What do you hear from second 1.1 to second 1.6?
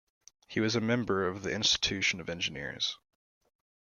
of the